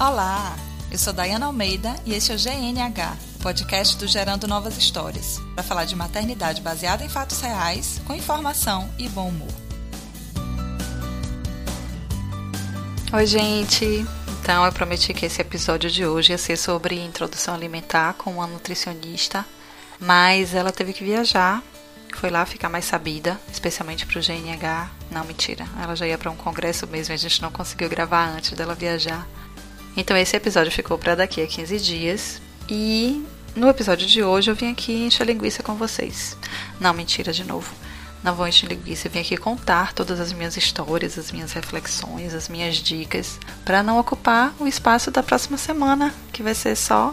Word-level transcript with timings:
Olá, 0.00 0.56
eu 0.92 0.96
sou 0.96 1.12
Dayana 1.12 1.46
Almeida 1.46 1.92
e 2.06 2.14
este 2.14 2.30
é 2.30 2.36
o 2.36 2.38
GNH, 2.38 3.16
podcast 3.42 3.96
do 3.96 4.06
Gerando 4.06 4.46
Novas 4.46 4.78
Histórias, 4.78 5.40
para 5.56 5.64
falar 5.64 5.86
de 5.86 5.96
maternidade 5.96 6.62
baseada 6.62 7.04
em 7.04 7.08
fatos 7.08 7.40
reais, 7.40 8.00
com 8.06 8.14
informação 8.14 8.88
e 8.96 9.08
bom 9.08 9.28
humor. 9.28 9.52
Oi, 13.12 13.26
gente! 13.26 14.06
Então, 14.40 14.64
eu 14.64 14.70
prometi 14.70 15.12
que 15.12 15.26
esse 15.26 15.40
episódio 15.40 15.90
de 15.90 16.06
hoje 16.06 16.32
ia 16.32 16.38
ser 16.38 16.56
sobre 16.56 17.04
introdução 17.04 17.52
alimentar 17.52 18.12
com 18.12 18.30
uma 18.30 18.46
nutricionista, 18.46 19.44
mas 19.98 20.54
ela 20.54 20.70
teve 20.70 20.92
que 20.92 21.02
viajar, 21.02 21.60
foi 22.14 22.30
lá 22.30 22.46
ficar 22.46 22.68
mais 22.68 22.84
sabida, 22.84 23.36
especialmente 23.52 24.06
para 24.06 24.20
o 24.20 24.22
GNH. 24.22 24.90
Não, 25.10 25.24
mentira, 25.24 25.66
ela 25.82 25.96
já 25.96 26.06
ia 26.06 26.16
para 26.16 26.30
um 26.30 26.36
congresso 26.36 26.86
mesmo, 26.86 27.12
a 27.12 27.16
gente 27.16 27.42
não 27.42 27.50
conseguiu 27.50 27.88
gravar 27.88 28.28
antes 28.28 28.52
dela 28.52 28.76
viajar. 28.76 29.26
Então 29.98 30.16
esse 30.16 30.36
episódio 30.36 30.70
ficou 30.70 30.96
para 30.96 31.16
daqui 31.16 31.42
a 31.42 31.46
15 31.48 31.76
dias. 31.80 32.40
E 32.68 33.26
no 33.56 33.68
episódio 33.68 34.06
de 34.06 34.22
hoje 34.22 34.48
eu 34.48 34.54
vim 34.54 34.70
aqui 34.70 34.92
encher 34.92 35.26
linguiça 35.26 35.60
com 35.60 35.74
vocês. 35.74 36.36
Não, 36.78 36.94
mentira 36.94 37.32
de 37.32 37.42
novo. 37.42 37.74
Não 38.22 38.32
vou 38.32 38.46
encher 38.46 38.68
linguiça, 38.68 39.08
eu 39.08 39.10
vim 39.10 39.20
aqui 39.20 39.36
contar 39.36 39.92
todas 39.92 40.20
as 40.20 40.32
minhas 40.32 40.56
histórias, 40.56 41.18
as 41.18 41.32
minhas 41.32 41.52
reflexões, 41.52 42.32
as 42.32 42.48
minhas 42.48 42.76
dicas, 42.76 43.40
para 43.64 43.82
não 43.82 43.98
ocupar 43.98 44.54
o 44.60 44.68
espaço 44.68 45.10
da 45.10 45.22
próxima 45.22 45.56
semana, 45.56 46.14
que 46.32 46.44
vai 46.44 46.54
ser 46.54 46.76
só 46.76 47.12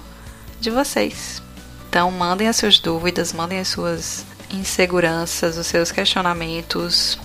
de 0.60 0.70
vocês. 0.70 1.42
Então 1.90 2.12
mandem 2.12 2.48
as 2.48 2.56
suas 2.56 2.78
dúvidas, 2.78 3.34
mandem 3.34 3.60
as 3.60 3.68
suas 3.68 4.26
inseguranças, 4.52 5.58
os 5.58 5.66
seus 5.66 5.92
questionamentos, 5.92 7.18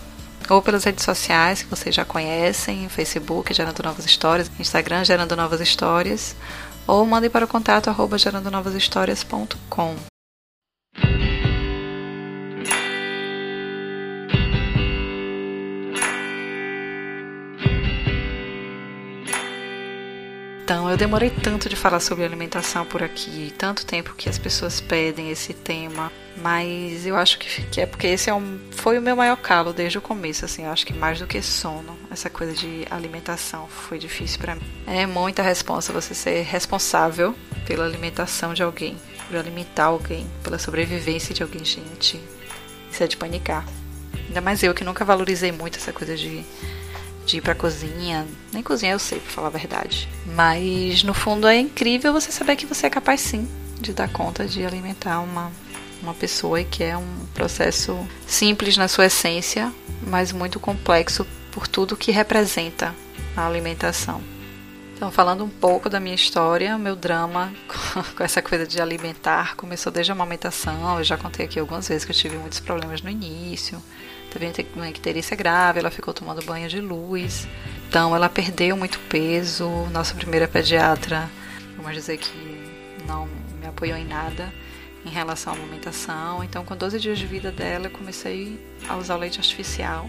ou 0.51 0.61
pelas 0.61 0.85
redes 0.85 1.05
sociais 1.05 1.63
que 1.63 1.71
vocês 1.71 1.95
já 1.95 2.05
conhecem, 2.05 2.89
Facebook 2.89 3.55
Gerando 3.55 3.83
Novas 3.83 4.05
Histórias, 4.05 4.51
Instagram 4.59 5.05
Gerando 5.05 5.37
Novas 5.37 5.61
Histórias, 5.61 6.35
ou 6.87 7.07
mandem 7.07 7.31
para 7.31 7.45
o 7.45 7.49
contato 7.49 7.89
arroba 7.89 8.19
gerandonovashistórias.com. 8.19 10.10
Então, 20.71 20.89
eu 20.89 20.97
demorei 20.97 21.31
tanto 21.31 21.69
de 21.69 21.75
falar 21.75 21.99
sobre 21.99 22.25
alimentação 22.25 22.87
por 22.87 23.03
aqui, 23.03 23.53
tanto 23.59 23.85
tempo 23.85 24.15
que 24.15 24.29
as 24.29 24.39
pessoas 24.39 24.81
pedem 24.81 25.29
esse 25.29 25.53
tema, 25.53 26.13
mas 26.37 27.05
eu 27.05 27.17
acho 27.17 27.41
que, 27.41 27.81
é 27.81 27.87
porque 27.87 28.07
esse 28.07 28.31
é 28.31 28.35
um, 28.35 28.57
foi 28.71 28.97
o 28.97 29.03
meu 29.03 29.17
maior 29.17 29.37
calo 29.37 29.73
desde 29.73 29.99
o 29.99 30.01
começo, 30.01 30.45
assim, 30.45 30.67
eu 30.67 30.71
acho 30.71 30.87
que 30.87 30.93
mais 30.93 31.19
do 31.19 31.27
que 31.27 31.43
sono, 31.43 31.99
essa 32.09 32.31
coisa 32.31 32.53
de 32.53 32.87
alimentação 32.89 33.67
foi 33.67 33.99
difícil 33.99 34.39
para 34.39 34.55
mim. 34.55 34.63
É 34.87 35.07
muita 35.07 35.43
responsa 35.43 35.93
você 35.93 36.15
ser 36.15 36.43
responsável 36.43 37.35
pela 37.67 37.85
alimentação 37.85 38.55
de 38.55 38.63
alguém, 38.63 38.97
por 39.27 39.39
alimentar 39.39 39.87
alguém, 39.87 40.25
pela 40.41 40.57
sobrevivência 40.57 41.35
de 41.35 41.43
alguém, 41.43 41.65
gente. 41.65 42.21
Isso 42.93 43.03
é 43.03 43.09
de 43.09 43.17
panicar. 43.17 43.67
Ainda 44.29 44.41
mais 44.41 44.63
eu 44.63 44.73
que 44.73 44.85
nunca 44.85 45.05
valorizei 45.05 45.51
muito 45.51 45.79
essa 45.79 45.93
coisa 45.93 46.17
de 46.17 46.45
de 47.27 47.39
ir 47.39 47.41
pra 47.41 47.55
cozinha. 47.55 48.27
Nem 48.53 48.63
cozinhar 48.63 48.95
eu 48.95 48.99
sei, 48.99 49.21
pra 49.21 49.31
falar 49.31 49.47
a 49.49 49.51
verdade. 49.51 50.09
Mas 50.35 51.03
no 51.03 51.15
fundo 51.15 51.47
é 51.47 51.59
incrível 51.59 52.13
você 52.13 52.33
saber 52.33 52.57
que 52.57 52.67
você 52.67 52.87
é 52.87 52.91
capaz 52.91 53.21
sim 53.21 53.49
de 53.81 53.93
dar 53.93 54.09
conta 54.09 54.45
de 54.47 54.65
alimentar 54.65 55.21
uma, 55.21 55.51
uma 56.03 56.15
pessoa 56.15 56.61
e 56.61 56.65
que 56.65 56.85
é 56.85 56.97
um 56.97 57.27
processo 57.35 57.97
simples 58.27 58.77
na 58.77 58.89
sua 58.89 59.07
essência, 59.07 59.73
mas 60.07 60.33
muito 60.33 60.61
complexo 60.61 61.27
por 61.51 61.67
tudo 61.67 61.97
que 61.97 62.11
representa 62.11 62.95
a 63.37 63.47
alimentação. 63.47 64.21
Então, 64.95 65.11
falando 65.11 65.43
um 65.43 65.49
pouco 65.49 65.89
da 65.89 65.99
minha 65.99 66.15
história, 66.15 66.77
meu 66.77 66.95
drama 66.95 67.51
com 68.15 68.23
essa 68.23 68.43
coisa 68.43 68.67
de 68.67 68.83
alimentar 68.83 69.57
começou 69.57 69.91
desde 69.91 70.13
a 70.13 70.15
amamentação. 70.15 70.99
Eu 70.99 71.05
já 71.05 71.17
contei 71.17 71.47
aqui 71.47 71.59
algumas 71.59 71.89
vezes 71.89 72.05
que 72.05 72.13
eu 72.13 72.17
tive 72.17 72.37
muitos 72.37 72.61
problemas 72.61 73.01
no 73.01 73.09
início 73.09 73.83
teve 74.31 74.69
uma 74.75 74.89
icterícia 74.89 75.37
grave, 75.37 75.81
ela 75.81 75.91
ficou 75.91 76.15
tomando 76.15 76.45
banho 76.45 76.69
de 76.69 76.81
luz. 76.81 77.47
Então 77.89 78.15
ela 78.15 78.29
perdeu 78.29 78.77
muito 78.77 78.99
peso. 79.09 79.69
Nossa 79.93 80.15
primeira 80.15 80.47
pediatra, 80.47 81.29
vamos 81.77 81.93
dizer 81.95 82.17
que 82.19 82.31
não 83.07 83.27
me 83.61 83.67
apoiou 83.67 83.99
em 83.99 84.05
nada 84.05 84.53
em 85.05 85.11
relação 85.11 85.53
à 85.53 85.57
amamentação. 85.57 86.45
Então 86.45 86.65
com 86.65 86.77
12 86.77 86.99
dias 87.01 87.19
de 87.19 87.27
vida 87.27 87.51
dela 87.51 87.87
eu 87.87 87.91
comecei 87.91 88.59
a 88.89 88.97
usar 88.97 89.17
o 89.17 89.19
leite 89.19 89.39
artificial, 89.39 90.09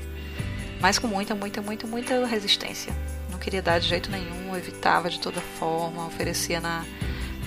mas 0.79 0.99
com 0.99 1.07
muita, 1.07 1.33
muita, 1.33 1.61
muita, 1.61 1.88
muita 1.88 2.25
resistência. 2.25 2.93
Não 3.31 3.39
queria 3.39 3.61
dar 3.61 3.79
de 3.79 3.88
jeito 3.88 4.11
nenhum, 4.11 4.55
evitava 4.55 5.09
de 5.09 5.19
toda 5.19 5.41
forma, 5.41 6.05
oferecia 6.05 6.61
na, 6.61 6.85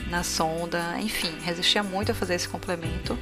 na 0.09 0.23
sonda, 0.23 0.97
enfim, 0.99 1.33
resistia 1.45 1.83
muito 1.83 2.13
a 2.13 2.15
fazer 2.15 2.35
esse 2.35 2.49
complemento. 2.49 3.19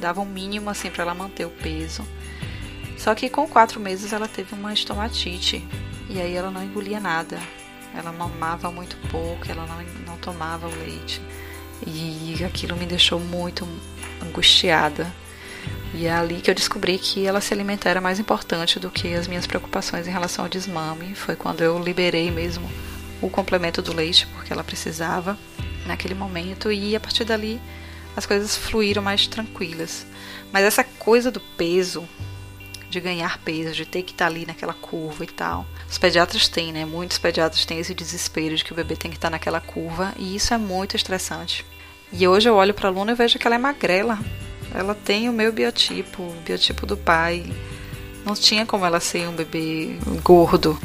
Dava 0.00 0.20
um 0.20 0.26
mínimo 0.26 0.70
assim 0.70 0.90
para 0.90 1.02
ela 1.02 1.14
manter 1.14 1.46
o 1.46 1.50
peso. 1.50 2.06
Só 3.00 3.14
que 3.14 3.30
com 3.30 3.48
quatro 3.48 3.80
meses 3.80 4.12
ela 4.12 4.28
teve 4.28 4.54
uma 4.54 4.74
estomatite 4.74 5.66
e 6.10 6.20
aí 6.20 6.34
ela 6.34 6.50
não 6.50 6.62
engolia 6.62 7.00
nada. 7.00 7.40
Ela 7.96 8.12
mamava 8.12 8.70
muito 8.70 8.94
pouco, 9.10 9.50
ela 9.50 9.64
não, 9.64 9.82
não 10.06 10.18
tomava 10.18 10.68
o 10.68 10.78
leite. 10.80 11.18
E 11.86 12.44
aquilo 12.44 12.76
me 12.76 12.84
deixou 12.84 13.18
muito 13.18 13.66
angustiada. 14.22 15.10
E 15.94 16.06
é 16.06 16.12
ali 16.12 16.42
que 16.42 16.50
eu 16.50 16.54
descobri 16.54 16.98
que 16.98 17.26
ela 17.26 17.40
se 17.40 17.54
alimentar 17.54 17.88
era 17.88 18.02
mais 18.02 18.20
importante 18.20 18.78
do 18.78 18.90
que 18.90 19.14
as 19.14 19.26
minhas 19.26 19.46
preocupações 19.46 20.06
em 20.06 20.10
relação 20.10 20.44
ao 20.44 20.50
desmame. 20.50 21.14
Foi 21.14 21.34
quando 21.34 21.62
eu 21.62 21.78
liberei 21.82 22.30
mesmo 22.30 22.70
o 23.22 23.30
complemento 23.30 23.80
do 23.80 23.94
leite, 23.94 24.26
porque 24.34 24.52
ela 24.52 24.62
precisava 24.62 25.38
naquele 25.86 26.14
momento. 26.14 26.70
E 26.70 26.94
a 26.94 27.00
partir 27.00 27.24
dali 27.24 27.58
as 28.14 28.26
coisas 28.26 28.58
fluíram 28.58 29.02
mais 29.02 29.26
tranquilas. 29.26 30.04
Mas 30.52 30.64
essa 30.64 30.84
coisa 30.84 31.30
do 31.30 31.40
peso 31.40 32.06
de 32.90 33.00
ganhar 33.00 33.38
peso, 33.38 33.72
de 33.72 33.86
ter 33.86 34.02
que 34.02 34.12
estar 34.12 34.26
tá 34.26 34.30
ali 34.30 34.44
naquela 34.44 34.74
curva 34.74 35.24
e 35.24 35.28
tal. 35.28 35.64
Os 35.88 35.96
pediatras 35.96 36.48
têm, 36.48 36.72
né? 36.72 36.84
Muitos 36.84 37.18
pediatras 37.18 37.64
têm 37.64 37.78
esse 37.78 37.94
desespero 37.94 38.56
de 38.56 38.64
que 38.64 38.72
o 38.72 38.76
bebê 38.76 38.96
tem 38.96 39.10
que 39.10 39.16
estar 39.16 39.28
tá 39.28 39.32
naquela 39.32 39.60
curva 39.60 40.12
e 40.18 40.34
isso 40.34 40.52
é 40.52 40.58
muito 40.58 40.96
estressante. 40.96 41.64
E 42.12 42.26
hoje 42.26 42.48
eu 42.48 42.56
olho 42.56 42.74
para 42.74 42.88
a 42.88 42.90
Luna 42.92 43.12
e 43.12 43.14
vejo 43.14 43.38
que 43.38 43.46
ela 43.46 43.56
é 43.56 43.58
magrela. 43.58 44.18
Ela 44.74 44.94
tem 44.94 45.28
o 45.28 45.32
meu 45.32 45.52
biotipo, 45.52 46.22
o 46.22 46.42
biotipo 46.44 46.84
do 46.84 46.96
pai. 46.96 47.44
Não 48.24 48.34
tinha 48.34 48.66
como 48.66 48.84
ela 48.84 49.00
ser 49.00 49.28
um 49.28 49.32
bebê 49.32 49.96
gordo. 50.22 50.78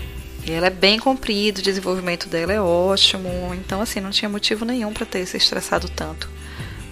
E 0.45 0.51
ela 0.51 0.67
é 0.67 0.71
bem 0.71 0.99
comprida, 0.99 1.59
o 1.59 1.63
desenvolvimento 1.63 2.29
dela 2.29 2.53
é 2.53 2.61
ótimo. 2.61 3.29
Então, 3.55 3.81
assim, 3.81 3.99
não 3.99 4.11
tinha 4.11 4.29
motivo 4.29 4.63
nenhum 4.63 4.93
para 4.93 5.05
ter 5.05 5.25
se 5.25 5.37
estressado 5.37 5.89
tanto. 5.89 6.29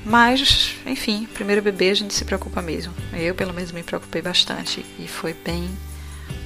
Mas, 0.06 0.76
enfim, 0.86 1.28
primeiro 1.34 1.62
bebê 1.62 1.90
a 1.90 1.96
gente 1.96 2.14
se 2.14 2.26
preocupa 2.26 2.62
mesmo. 2.62 2.94
Eu, 3.14 3.34
pelo 3.34 3.54
menos, 3.54 3.72
me 3.72 3.84
preocupei 3.84 4.22
bastante 4.22 4.86
e 5.00 5.08
foi 5.08 5.34
bem, 5.34 5.70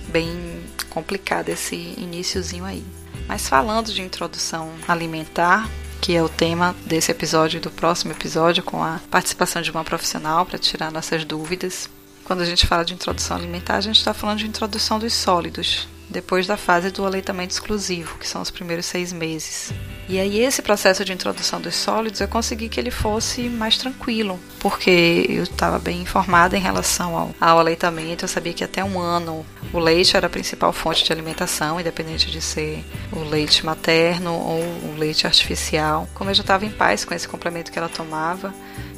bem 0.09 0.63
complicado 0.89 1.49
esse 1.49 1.75
iníciozinho 1.97 2.65
aí. 2.65 2.83
Mas 3.27 3.49
falando 3.49 3.91
de 3.91 4.01
introdução 4.01 4.71
alimentar, 4.87 5.69
que 5.99 6.15
é 6.15 6.23
o 6.23 6.29
tema 6.29 6.75
desse 6.85 7.11
episódio 7.11 7.57
e 7.57 7.61
do 7.61 7.71
próximo 7.71 8.11
episódio, 8.11 8.63
com 8.63 8.83
a 8.83 8.99
participação 9.09 9.61
de 9.61 9.71
uma 9.71 9.83
profissional 9.83 10.45
para 10.45 10.59
tirar 10.59 10.91
nossas 10.91 11.25
dúvidas. 11.25 11.89
Quando 12.23 12.41
a 12.41 12.45
gente 12.45 12.67
fala 12.67 12.85
de 12.85 12.93
introdução 12.93 13.37
alimentar, 13.37 13.77
a 13.77 13.81
gente 13.81 13.97
está 13.97 14.13
falando 14.13 14.39
de 14.39 14.47
introdução 14.47 14.99
dos 14.99 15.13
sólidos, 15.13 15.87
depois 16.09 16.47
da 16.47 16.57
fase 16.57 16.89
do 16.91 17.05
aleitamento 17.05 17.53
exclusivo, 17.53 18.17
que 18.17 18.27
são 18.27 18.41
os 18.41 18.49
primeiros 18.49 18.85
seis 18.85 19.11
meses. 19.11 19.73
E 20.09 20.19
aí 20.19 20.39
esse 20.39 20.61
processo 20.61 21.03
de 21.03 21.11
introdução 21.11 21.59
dos 21.59 21.75
sólidos 21.75 22.21
eu 22.21 22.27
consegui 22.29 22.69
que 22.69 22.79
ele 22.79 22.91
fosse 22.91 23.49
mais 23.49 23.77
tranquilo, 23.77 24.39
porque 24.59 25.25
eu 25.27 25.43
estava 25.43 25.77
bem 25.77 26.01
informada 26.01 26.55
em 26.55 26.61
relação 26.61 27.15
ao, 27.17 27.35
ao, 27.41 27.59
aleitamento, 27.59 28.23
eu 28.23 28.29
sabia 28.29 28.53
que 28.53 28.63
até 28.63 28.81
um 28.83 28.99
ano 28.99 29.45
o 29.73 29.79
leite 29.79 30.15
era 30.15 30.27
a 30.27 30.29
principal 30.29 30.71
fonte 30.71 31.03
de 31.03 31.11
alimentação, 31.11 31.79
independente 31.79 32.31
de 32.31 32.41
ser 32.41 32.85
o 33.11 33.19
leite 33.19 33.65
materno 33.65 34.33
ou 34.33 34.61
o 34.61 34.95
leite 34.97 35.27
artificial. 35.27 36.07
Como 36.13 36.29
eu 36.29 36.33
já 36.33 36.41
estava 36.41 36.65
em 36.65 36.71
paz 36.71 37.03
com 37.03 37.13
esse 37.13 37.27
complemento 37.27 37.69
que 37.69 37.77
ela 37.77 37.89
tomava, 37.89 38.53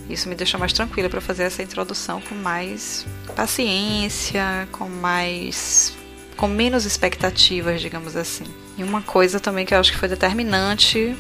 isso 0.08 0.30
me 0.30 0.36
deixou 0.36 0.60
mais 0.60 0.74
tranquila 0.74 1.10
para 1.10 1.22
fazer 1.22 1.44
essa 1.44 1.64
introdução 1.64 2.22
com 2.22 2.36
mais 2.36 3.06
paciência, 3.36 4.68
com 4.72 4.88
mais 4.88 5.98
com 6.40 6.48
menos 6.48 6.86
expectativas, 6.86 7.82
digamos 7.82 8.16
assim. 8.16 8.46
E 8.78 8.84
uma 8.84 9.02
coisa 9.02 9.42
também 9.42 9.66
que 9.66 9.74
eu 9.74 9.78
acho 9.78 9.92
que 9.92 9.98
foi 9.98 10.08
determinante 10.08 11.14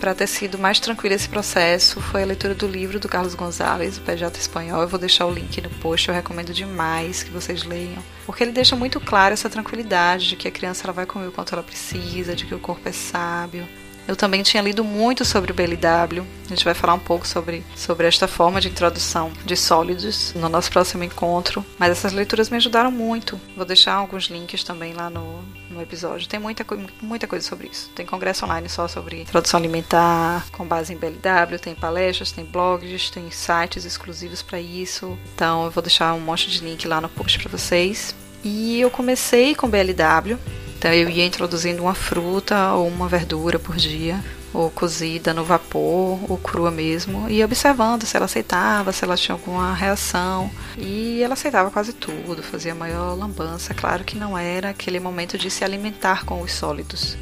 para 0.00 0.14
ter 0.14 0.26
sido 0.26 0.58
mais 0.58 0.80
tranquilo 0.80 1.14
esse 1.14 1.28
processo 1.28 2.00
foi 2.00 2.22
a 2.22 2.26
leitura 2.26 2.54
do 2.54 2.66
livro 2.66 2.98
do 2.98 3.06
Carlos 3.06 3.34
Gonzalez, 3.34 3.98
o 3.98 4.00
pediatra 4.00 4.40
espanhol. 4.40 4.80
Eu 4.80 4.88
vou 4.88 4.98
deixar 4.98 5.26
o 5.26 5.30
link 5.30 5.60
no 5.60 5.68
post, 5.68 6.08
eu 6.08 6.14
recomendo 6.14 6.54
demais 6.54 7.22
que 7.22 7.30
vocês 7.30 7.64
leiam, 7.64 8.02
porque 8.24 8.44
ele 8.44 8.52
deixa 8.52 8.74
muito 8.74 8.98
claro 8.98 9.34
essa 9.34 9.50
tranquilidade 9.50 10.26
de 10.26 10.36
que 10.36 10.48
a 10.48 10.50
criança 10.50 10.84
ela 10.84 10.92
vai 10.94 11.04
comer 11.04 11.28
o 11.28 11.32
quanto 11.32 11.54
ela 11.54 11.62
precisa, 11.62 12.34
de 12.34 12.46
que 12.46 12.54
o 12.54 12.58
corpo 12.58 12.88
é 12.88 12.92
sábio. 12.92 13.68
Eu 14.06 14.14
também 14.14 14.42
tinha 14.42 14.62
lido 14.62 14.84
muito 14.84 15.24
sobre 15.24 15.50
o 15.50 15.54
BLW. 15.54 16.24
A 16.46 16.48
gente 16.48 16.64
vai 16.64 16.74
falar 16.74 16.94
um 16.94 16.98
pouco 16.98 17.26
sobre, 17.26 17.64
sobre 17.74 18.06
esta 18.06 18.28
forma 18.28 18.60
de 18.60 18.68
introdução 18.68 19.32
de 19.44 19.56
sólidos 19.56 20.32
no 20.34 20.48
nosso 20.48 20.70
próximo 20.70 21.02
encontro. 21.02 21.64
Mas 21.78 21.90
essas 21.90 22.12
leituras 22.12 22.48
me 22.48 22.56
ajudaram 22.56 22.90
muito. 22.90 23.40
Vou 23.56 23.64
deixar 23.64 23.94
alguns 23.94 24.24
links 24.24 24.62
também 24.62 24.92
lá 24.92 25.10
no, 25.10 25.42
no 25.68 25.82
episódio. 25.82 26.28
Tem 26.28 26.38
muita, 26.38 26.64
muita 27.02 27.26
coisa 27.26 27.46
sobre 27.46 27.68
isso. 27.68 27.90
Tem 27.96 28.06
congresso 28.06 28.44
online 28.44 28.68
só 28.68 28.86
sobre 28.86 29.22
introdução 29.22 29.58
alimentar 29.58 30.46
com 30.52 30.64
base 30.64 30.92
em 30.92 30.96
BLW, 30.96 31.58
tem 31.60 31.74
palestras, 31.74 32.30
tem 32.30 32.44
blogs, 32.44 33.10
tem 33.10 33.28
sites 33.30 33.84
exclusivos 33.84 34.40
para 34.40 34.60
isso. 34.60 35.18
Então 35.34 35.64
eu 35.64 35.70
vou 35.70 35.82
deixar 35.82 36.14
um 36.14 36.20
monte 36.20 36.48
de 36.48 36.60
link 36.60 36.86
lá 36.86 37.00
no 37.00 37.08
post 37.08 37.38
para 37.40 37.50
vocês. 37.50 38.14
E 38.44 38.80
eu 38.80 38.90
comecei 38.90 39.54
com 39.56 39.68
BLW 39.68 40.38
então 40.86 40.94
eu 40.94 41.10
ia 41.10 41.26
introduzindo 41.26 41.82
uma 41.82 41.94
fruta 41.94 42.72
ou 42.74 42.86
uma 42.86 43.08
verdura 43.08 43.58
por 43.58 43.74
dia, 43.74 44.22
ou 44.54 44.70
cozida 44.70 45.34
no 45.34 45.44
vapor, 45.44 46.20
ou 46.30 46.38
crua 46.38 46.70
mesmo, 46.70 47.28
e 47.28 47.42
observando 47.42 48.04
se 48.04 48.16
ela 48.16 48.26
aceitava, 48.26 48.92
se 48.92 49.04
ela 49.04 49.16
tinha 49.16 49.34
alguma 49.34 49.74
reação. 49.74 50.48
E 50.78 51.20
ela 51.24 51.32
aceitava 51.32 51.72
quase 51.72 51.92
tudo, 51.92 52.40
fazia 52.40 52.72
maior 52.72 53.18
lambança. 53.18 53.74
Claro 53.74 54.04
que 54.04 54.16
não 54.16 54.38
era 54.38 54.70
aquele 54.70 55.00
momento 55.00 55.36
de 55.36 55.50
se 55.50 55.64
alimentar 55.64 56.24
com 56.24 56.40
os 56.40 56.52
sólidos. 56.52 57.16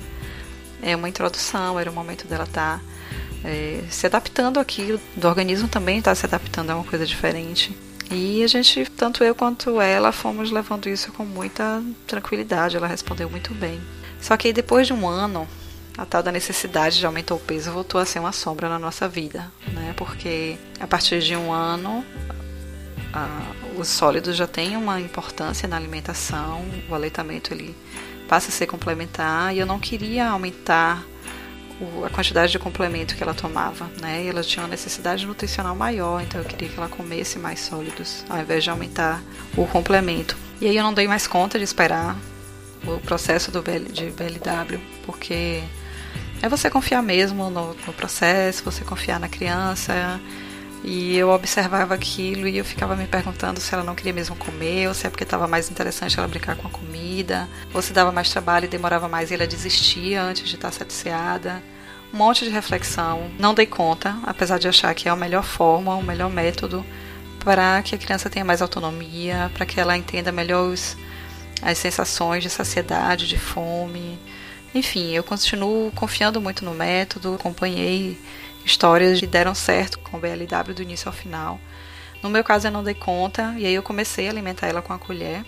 É 0.83 0.95
uma 0.95 1.09
introdução, 1.09 1.81
era 1.81 1.91
o 1.91 1.95
momento 1.95 2.29
dela 2.29 2.45
estar 2.45 2.81
tá, 2.81 3.49
é, 3.49 3.83
se 3.89 4.05
adaptando 4.05 4.61
àquilo, 4.61 5.01
do 5.17 5.27
organismo 5.27 5.69
também 5.69 6.01
estar 6.01 6.11
tá 6.11 6.15
se 6.15 6.27
adaptando 6.27 6.69
a 6.69 6.77
uma 6.77 6.85
coisa 6.85 7.07
diferente. 7.07 7.75
E 8.11 8.43
a 8.43 8.47
gente, 8.47 8.85
tanto 8.91 9.25
eu 9.25 9.35
quanto 9.35 9.81
ela, 9.81 10.13
fomos 10.13 10.51
levando 10.51 10.89
isso 10.89 11.13
com 11.13 11.25
muita 11.25 11.83
tranquilidade. 12.07 12.77
Ela 12.77 12.87
respondeu 12.87 13.29
muito 13.31 13.55
bem. 13.55 13.81
Só 14.21 14.37
que 14.37 14.53
depois 14.53 14.87
de 14.87 14.93
um 14.93 15.09
ano, 15.09 15.49
a 15.97 16.05
tal 16.05 16.23
da 16.23 16.33
necessidade 16.33 16.99
de 16.99 17.07
aumentar 17.07 17.35
o 17.35 17.39
peso 17.39 17.71
voltou 17.71 18.01
a 18.01 18.05
ser 18.05 18.19
uma 18.19 18.33
sombra 18.33 18.69
na 18.69 18.79
nossa 18.79 19.09
vida, 19.09 19.51
né? 19.73 19.95
Porque 19.97 20.57
a 20.81 20.87
partir 20.87 21.21
de 21.21 21.37
um 21.37 21.53
ano, 21.53 22.05
a, 23.13 23.29
os 23.79 23.89
sólidos 23.89 24.37
já 24.37 24.47
têm 24.47 24.77
uma 24.77 25.01
importância 25.01 25.69
na 25.69 25.77
alimentação. 25.77 26.65
O 26.89 26.95
aleitamento 26.95 27.55
ele 27.55 27.75
passa 28.29 28.49
a 28.49 28.53
ser 28.53 28.67
complementar 28.67 29.55
e 29.55 29.59
eu 29.59 29.67
não 29.67 29.79
queria 29.79 30.29
aumentar 30.29 31.05
a 32.05 32.11
quantidade 32.11 32.53
de 32.53 32.59
complemento 32.59 33.15
que 33.15 33.23
ela 33.23 33.35
tomava, 33.35 33.91
né? 34.01 34.25
E 34.25 34.29
ela 34.29 34.43
tinha 34.43 34.63
uma 34.63 34.69
necessidade 34.69 35.27
nutricional 35.27 35.75
maior, 35.75 36.23
então 36.23 36.41
eu 36.41 36.47
queria 36.47 36.69
que 36.69 36.77
ela 36.77 36.89
comesse 36.89 37.39
mais 37.39 37.61
sólidos, 37.61 38.25
ao 38.29 38.39
invés 38.39 38.63
de 38.63 38.71
aumentar 38.71 39.23
o 39.57 39.67
complemento. 39.67 40.37
E 40.61 40.67
aí 40.67 40.77
eu 40.77 40.83
não 40.83 40.95
dei 40.95 41.09
mais 41.09 41.27
conta 41.27 41.59
de 41.59 41.65
esperar 41.65 42.17
o 42.87 42.99
processo 43.01 43.51
do 43.51 43.63
BL, 43.63 43.91
de 43.91 44.11
BLW, 44.11 44.81
porque 45.05 45.63
é 46.43 46.49
você 46.49 46.69
confiar 46.69 47.03
mesmo 47.03 47.51
no, 47.51 47.75
no 47.75 47.93
processo, 47.93 48.65
você 48.65 48.85
confiar 48.85 49.19
na 49.19 49.29
criança. 49.29 50.21
E 50.87 51.17
eu 51.17 51.31
observava 51.31 51.95
aquilo 51.95 52.47
e 52.47 52.59
eu 52.59 52.65
ficava 52.65 52.95
me 52.95 53.07
perguntando 53.07 53.59
se 53.59 53.73
ela 53.73 53.83
não 53.83 53.95
queria 53.95 54.13
mesmo 54.13 54.37
comer, 54.37 54.87
ou 54.87 54.93
se 54.93 55.07
é 55.07 55.11
porque 55.11 55.25
estava 55.25 55.49
mais 55.49 55.71
interessante 55.71 56.19
ela 56.19 56.29
brincar 56.29 56.57
com 56.57 56.69
a 56.69 56.71
comida, 56.71 57.49
ou 57.73 57.81
se 57.81 57.95
dava 57.95 58.13
mais 58.13 58.29
trabalho 58.29 58.67
e 58.67 58.69
demorava 58.69 59.09
mais 59.09 59.31
e 59.31 59.35
ela 59.35 59.47
desistia 59.47 60.23
antes 60.23 60.47
de 60.47 60.57
estar 60.57 60.71
satisfiada. 60.71 61.63
Um 62.15 62.17
monte 62.17 62.45
de 62.45 62.51
reflexão. 62.51 63.29
Não 63.41 63.53
dei 63.53 63.67
conta, 63.67 64.17
apesar 64.23 64.57
de 64.57 64.69
achar 64.69 64.95
que 64.95 65.09
é 65.09 65.11
a 65.11 65.17
melhor 65.17 65.43
forma, 65.43 65.97
o 65.97 66.03
melhor 66.03 66.31
método 66.31 66.87
para 67.41 67.83
que 67.83 67.97
a 67.97 67.99
criança 67.99 68.31
tenha 68.31 68.45
mais 68.45 68.63
autonomia, 68.63 69.51
para 69.53 69.67
que 69.67 69.81
ela 69.81 69.97
entenda 69.97 70.31
melhor 70.31 70.69
os, 70.69 70.97
as 71.61 71.77
sensações 71.77 72.45
de 72.45 72.49
saciedade, 72.49 73.27
de 73.27 73.37
fome. 73.37 74.17
Enfim, 74.73 75.11
eu 75.11 75.25
continuo 75.25 75.91
confiando 75.91 76.41
muito 76.41 76.65
no 76.65 76.73
método, 76.73 77.35
acompanhei 77.35 78.17
histórias 78.65 79.19
que 79.19 79.27
deram 79.27 79.53
certo 79.53 79.99
com 79.99 80.17
o 80.17 80.21
BLW 80.21 80.73
do 80.73 80.83
início 80.83 81.09
ao 81.09 81.13
final. 81.13 81.59
No 82.23 82.31
meu 82.31 82.45
caso, 82.45 82.69
eu 82.69 82.71
não 82.71 82.85
dei 82.85 82.95
conta, 82.95 83.57
e 83.59 83.67
aí 83.67 83.75
eu 83.75 83.83
comecei 83.83 84.29
a 84.29 84.31
alimentar 84.31 84.69
ela 84.69 84.81
com 84.81 84.93
a 84.93 84.99
colher. 85.01 85.45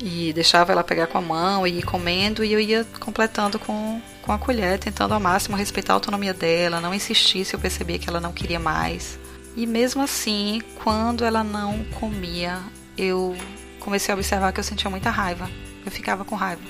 E 0.00 0.32
deixava 0.32 0.72
ela 0.72 0.84
pegar 0.84 1.08
com 1.08 1.18
a 1.18 1.20
mão 1.22 1.66
e 1.66 1.78
ir 1.78 1.82
comendo, 1.82 2.44
e 2.44 2.52
eu 2.52 2.60
ia 2.60 2.84
completando 3.00 3.58
com, 3.58 4.00
com 4.22 4.32
a 4.32 4.38
colher, 4.38 4.78
tentando 4.78 5.14
ao 5.14 5.20
máximo 5.20 5.56
respeitar 5.56 5.92
a 5.92 5.96
autonomia 5.96 6.32
dela, 6.32 6.80
não 6.80 6.94
insistir 6.94 7.44
se 7.44 7.54
eu 7.54 7.60
percebia 7.60 7.98
que 7.98 8.08
ela 8.08 8.20
não 8.20 8.32
queria 8.32 8.60
mais. 8.60 9.18
E 9.56 9.66
mesmo 9.66 10.02
assim, 10.02 10.62
quando 10.84 11.24
ela 11.24 11.42
não 11.42 11.82
comia, 11.98 12.60
eu 12.96 13.36
comecei 13.80 14.12
a 14.12 14.16
observar 14.16 14.52
que 14.52 14.60
eu 14.60 14.64
sentia 14.64 14.88
muita 14.88 15.10
raiva. 15.10 15.50
Eu 15.84 15.90
ficava 15.90 16.24
com 16.24 16.36
raiva. 16.36 16.62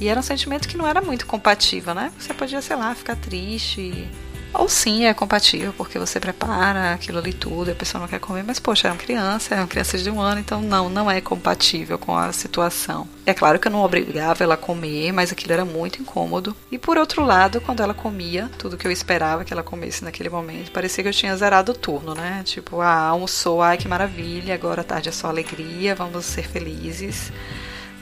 E 0.00 0.08
era 0.08 0.18
um 0.18 0.22
sentimento 0.22 0.68
que 0.68 0.76
não 0.76 0.86
era 0.86 1.00
muito 1.00 1.26
compatível, 1.26 1.94
né? 1.94 2.12
Você 2.18 2.34
podia, 2.34 2.60
sei 2.60 2.76
lá, 2.76 2.94
ficar 2.94 3.16
triste, 3.16 4.08
ou 4.58 4.68
sim, 4.68 5.04
é 5.04 5.14
compatível, 5.14 5.72
porque 5.76 5.98
você 5.98 6.18
prepara 6.20 6.92
aquilo 6.92 7.18
ali 7.18 7.32
tudo, 7.32 7.70
a 7.70 7.74
pessoa 7.74 8.00
não 8.00 8.08
quer 8.08 8.20
comer, 8.20 8.44
mas 8.44 8.58
poxa, 8.58 8.88
é 8.88 8.90
uma 8.90 8.96
criança, 8.96 9.54
é 9.54 9.58
uma 9.58 9.66
criança 9.66 9.98
de 9.98 10.10
um 10.10 10.20
ano, 10.20 10.40
então 10.40 10.60
não, 10.60 10.88
não 10.88 11.10
é 11.10 11.20
compatível 11.20 11.98
com 11.98 12.16
a 12.16 12.32
situação. 12.32 13.08
É 13.24 13.34
claro 13.34 13.58
que 13.58 13.68
eu 13.68 13.72
não 13.72 13.82
obrigava 13.82 14.44
ela 14.44 14.54
a 14.54 14.58
comer, 14.58 15.12
mas 15.12 15.32
aquilo 15.32 15.52
era 15.52 15.64
muito 15.64 16.00
incômodo. 16.00 16.54
E 16.70 16.78
por 16.78 16.96
outro 16.96 17.24
lado, 17.24 17.60
quando 17.60 17.82
ela 17.82 17.94
comia, 17.94 18.48
tudo 18.58 18.76
que 18.76 18.86
eu 18.86 18.92
esperava 18.92 19.44
que 19.44 19.52
ela 19.52 19.62
comesse 19.62 20.04
naquele 20.04 20.28
momento, 20.28 20.70
parecia 20.70 21.02
que 21.02 21.08
eu 21.08 21.14
tinha 21.14 21.36
zerado 21.36 21.72
o 21.72 21.74
turno, 21.74 22.14
né? 22.14 22.42
Tipo, 22.44 22.80
ah, 22.80 23.08
almoçou, 23.08 23.62
ai 23.62 23.76
que 23.76 23.88
maravilha, 23.88 24.54
agora 24.54 24.82
a 24.82 24.84
tarde 24.84 25.08
é 25.08 25.12
só 25.12 25.28
alegria, 25.28 25.94
vamos 25.94 26.24
ser 26.24 26.48
felizes, 26.48 27.32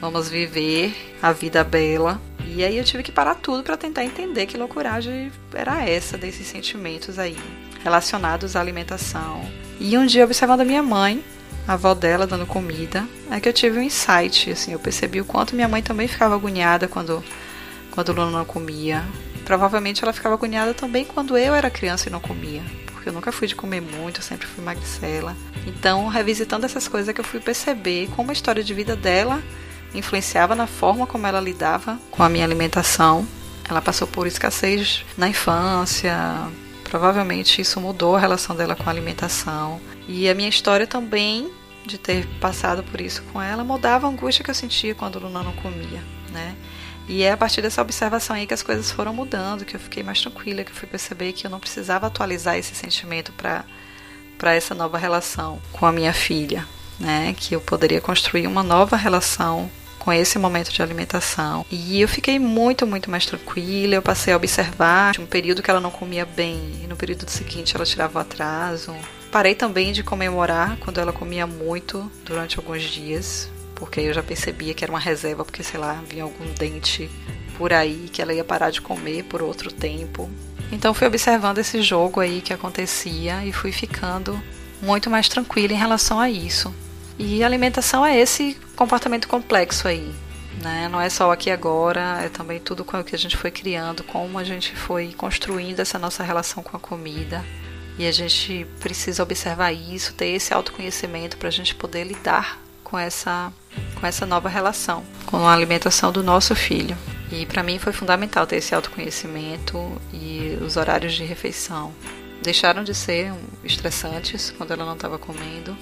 vamos 0.01 0.29
viver 0.29 1.17
a 1.23 1.33
vida 1.33 1.65
bela. 1.65 2.21
E 2.47 2.65
aí 2.65 2.77
eu 2.77 2.85
tive 2.85 3.03
que 3.03 3.13
parar 3.13 3.35
tudo 3.35 3.63
para 3.63 3.77
tentar 3.77 4.05
entender 4.05 4.47
que 4.47 4.57
loucuragem 4.57 5.33
era 5.53 5.89
essa 5.89 6.19
desses 6.19 6.47
sentimentos 6.47 7.19
aí 7.19 7.37
relacionados 7.83 8.57
à 8.57 8.61
alimentação. 8.61 9.45
E 9.79 9.97
um 9.99 10.07
dia 10.07 10.25
observando 10.25 10.61
a 10.61 10.65
minha 10.65 10.83
mãe, 10.83 11.23
a 11.67 11.75
avó 11.75 11.95
dela 11.95 12.27
dando 12.27 12.47
comida, 12.47 13.07
é 13.31 13.41
que 13.41 13.49
eu 13.49 13.53
tive 13.53 13.79
um 13.79 13.83
insight, 13.83 14.51
assim, 14.51 14.73
eu 14.73 14.79
percebi 14.79 15.21
o 15.21 15.25
quanto 15.25 15.55
minha 15.55 15.69
mãe 15.69 15.83
também 15.83 16.09
ficava 16.09 16.35
agoniada 16.35 16.89
quando 16.89 17.23
quando 17.91 18.13
Luna 18.13 18.39
não 18.39 18.45
comia. 18.45 19.05
Provavelmente 19.45 20.03
ela 20.03 20.13
ficava 20.13 20.35
agoniada 20.35 20.75
também 20.75 21.05
quando 21.05 21.39
eu 21.39 21.55
era 21.55 21.71
criança 21.71 22.09
e 22.09 22.13
não 22.13 22.19
comia, 22.19 22.63
porque 22.93 23.09
eu 23.09 23.13
nunca 23.13 23.31
fui 23.31 23.47
de 23.47 23.55
comer 23.55 23.81
muito, 23.81 24.19
eu 24.19 24.25
sempre 24.25 24.47
fui 24.47 24.65
magricela. 24.65 25.37
Então, 25.67 26.09
revisitando 26.09 26.67
essas 26.67 26.89
coisas 26.89 27.09
é 27.09 27.13
que 27.13 27.21
eu 27.21 27.25
fui 27.25 27.41
perceber 27.41 28.09
como 28.17 28.31
a 28.31 28.33
história 28.33 28.65
de 28.65 28.75
vida 28.75 28.97
dela 28.97 29.41
influenciava 29.95 30.55
na 30.55 30.67
forma 30.67 31.07
como 31.07 31.27
ela 31.27 31.41
lidava 31.41 31.99
com 32.11 32.23
a 32.23 32.29
minha 32.29 32.45
alimentação. 32.45 33.27
Ela 33.69 33.81
passou 33.81 34.07
por 34.07 34.27
escassez 34.27 35.05
na 35.17 35.29
infância, 35.29 36.17
provavelmente 36.85 37.61
isso 37.61 37.81
mudou 37.81 38.17
a 38.17 38.21
relação 38.21 38.55
dela 38.55 38.77
com 38.77 38.89
a 38.89 38.93
alimentação. 38.93 39.81
E 40.07 40.29
a 40.29 40.35
minha 40.35 40.49
história 40.49 40.87
também, 40.87 41.51
de 41.87 41.99
ter 41.99 42.27
passado 42.41 42.83
por 42.83 43.01
isso 43.01 43.23
com 43.33 43.41
ela, 43.41 43.65
mudava 43.65 44.07
a 44.07 44.11
angústia 44.11 44.45
que 44.45 44.51
eu 44.51 44.55
sentia 44.55 44.95
quando 44.95 45.19
Luna 45.19 45.43
não 45.43 45.53
comia, 45.53 46.03
né? 46.31 46.55
E 47.09 47.23
é 47.23 47.33
a 47.33 47.37
partir 47.37 47.61
dessa 47.61 47.83
observação 47.83 48.37
aí 48.37 48.47
que 48.47 48.55
as 48.55 48.63
coisas 48.63 48.91
foram 48.91 49.13
mudando, 49.13 49.65
que 49.65 49.77
eu 49.77 49.81
fiquei 49.81 50.03
mais 50.03 50.21
tranquila, 50.21 50.65
que 50.65 50.71
eu 50.71 50.77
fui 50.77 50.89
perceber 50.89 51.33
que 51.33 51.47
eu 51.47 51.51
não 51.51 51.61
precisava 51.61 52.07
atualizar 52.07 52.57
esse 52.57 52.75
sentimento 52.75 53.33
para 53.33 53.65
para 54.39 54.55
essa 54.55 54.75
nova 54.75 54.99
relação 54.99 55.61
com 55.73 55.87
a 55.87 55.93
minha 55.93 56.13
filha, 56.13 56.67
né? 56.99 57.35
Que 57.39 57.55
eu 57.55 57.61
poderia 57.61 58.01
construir 58.01 58.47
uma 58.47 58.63
nova 58.63 58.97
relação 58.97 59.71
com 60.05 60.13
esse 60.13 60.39
momento 60.39 60.71
de 60.71 60.83
alimentação. 60.83 61.65
E 61.71 61.99
eu 61.99 62.07
fiquei 62.07 62.39
muito, 62.39 62.87
muito 62.87 63.11
mais 63.11 63.25
tranquila. 63.25 63.95
Eu 63.95 64.03
passei 64.03 64.35
a 64.35 64.37
observar 64.37 65.19
um 65.19 65.25
período 65.25 65.63
que 65.63 65.71
ela 65.71 65.81
não 65.81 65.91
comia 65.91 66.27
bem, 66.27 66.81
e 66.83 66.87
no 66.87 66.95
período 66.95 67.27
seguinte 67.31 67.75
ela 67.75 67.87
tirava 67.87 68.19
o 68.19 68.21
atraso. 68.21 68.95
Parei 69.33 69.55
também 69.55 69.93
de 69.93 70.03
comemorar 70.03 70.77
quando 70.77 70.99
ela 70.99 71.11
comia 71.11 71.47
muito 71.47 72.11
durante 72.23 72.59
alguns 72.59 72.83
dias, 72.83 73.51
porque 73.75 74.01
eu 74.01 74.13
já 74.13 74.23
percebia 74.23 74.75
que 74.75 74.85
era 74.85 74.93
uma 74.93 75.01
reserva, 75.01 75.43
porque 75.43 75.63
sei 75.63 75.81
lá, 75.81 75.99
vinha 76.07 76.25
algum 76.25 76.53
dente 76.53 77.11
por 77.57 77.73
aí 77.73 78.11
que 78.13 78.21
ela 78.21 78.35
ia 78.35 78.45
parar 78.45 78.71
de 78.71 78.83
comer 78.83 79.25
por 79.25 79.43
outro 79.43 79.73
tempo. 79.73 80.31
Então 80.71 80.93
fui 80.93 81.07
observando 81.07 81.59
esse 81.59 81.81
jogo 81.81 82.21
aí 82.21 82.43
que 82.43 82.53
acontecia 82.53 83.45
e 83.45 83.53
fui 83.53 83.73
ficando 83.73 84.39
muito 84.83 85.09
mais 85.09 85.31
tranquila 85.31 85.73
em 85.73 85.79
relação 85.79 86.21
a 86.21 86.29
isso. 86.29 86.75
E 87.19 87.45
alimentação 87.45 88.05
é 88.05 88.19
esse 88.19 88.57
comportamento 88.75 89.29
complexo 89.29 89.87
aí. 89.87 90.13
Né? 90.63 90.89
Não 90.89 91.01
é 91.01 91.09
só 91.09 91.31
aqui 91.33 91.51
agora, 91.51 92.23
é 92.23 92.29
também 92.29 92.61
tudo 92.61 92.85
com 92.85 92.99
o 92.99 93.05
que 93.05 93.15
a 93.15 93.19
gente 93.19 93.37
foi 93.37 93.51
criando, 93.51 94.03
como 94.05 94.39
a 94.39 94.45
gente 94.45 94.75
foi 94.75 95.13
construindo 95.13 95.81
essa 95.81 95.99
nossa 95.99 96.23
relação 96.23 96.63
com 96.63 96.77
a 96.77 96.81
comida. 96.81 97.45
E 97.99 98.07
a 98.07 98.13
gente 98.13 98.67
precisa 98.81 99.23
observar 99.23 99.73
isso, 99.73 100.15
ter 100.15 100.27
esse 100.27 100.53
autoconhecimento 100.53 101.37
para 101.37 101.49
a 101.49 101.53
gente 101.53 101.75
poder 101.75 102.05
lidar 102.05 102.61
com 102.83 102.99
essa, 102.99 103.53
com 104.01 104.07
essa 104.07 104.27
nova 104.27 104.49
relação, 104.49 105.05
com 105.27 105.47
a 105.47 105.53
alimentação 105.53 106.11
do 106.11 106.23
nosso 106.23 106.55
filho. 106.55 106.97
E 107.31 107.47
para 107.47 107.63
mim 107.63 107.79
foi 107.79 107.93
fundamental 107.93 108.47
ter 108.47 108.57
esse 108.57 108.75
autoconhecimento 108.75 110.01
e 110.13 110.59
os 110.61 110.77
horários 110.77 111.15
de 111.15 111.25
refeição 111.25 111.93
deixaram 112.43 112.85
de 112.85 112.95
ser 112.95 113.33
estressantes 113.63 114.53
quando 114.57 114.73
ela 114.73 114.85
não 114.85 114.95
estava 114.95 115.19
comendo 115.19 115.77